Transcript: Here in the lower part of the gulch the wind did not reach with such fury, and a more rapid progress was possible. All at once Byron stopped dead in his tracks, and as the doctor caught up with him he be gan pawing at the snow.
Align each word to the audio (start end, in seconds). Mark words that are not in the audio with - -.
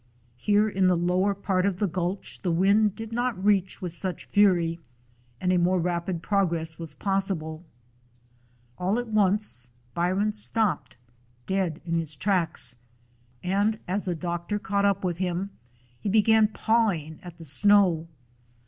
Here 0.37 0.67
in 0.67 0.87
the 0.87 0.97
lower 0.97 1.35
part 1.35 1.63
of 1.63 1.77
the 1.77 1.85
gulch 1.85 2.41
the 2.41 2.49
wind 2.51 2.95
did 2.95 3.13
not 3.13 3.45
reach 3.45 3.83
with 3.83 3.91
such 3.93 4.25
fury, 4.25 4.79
and 5.39 5.53
a 5.53 5.57
more 5.59 5.77
rapid 5.79 6.23
progress 6.23 6.79
was 6.79 6.95
possible. 6.95 7.63
All 8.79 8.97
at 8.97 9.09
once 9.09 9.69
Byron 9.93 10.31
stopped 10.31 10.97
dead 11.45 11.81
in 11.85 11.99
his 11.99 12.15
tracks, 12.15 12.77
and 13.43 13.77
as 13.87 14.05
the 14.05 14.15
doctor 14.15 14.57
caught 14.57 14.85
up 14.85 15.03
with 15.03 15.17
him 15.17 15.51
he 15.99 16.09
be 16.09 16.23
gan 16.23 16.47
pawing 16.47 17.19
at 17.21 17.37
the 17.37 17.45
snow. 17.45 18.07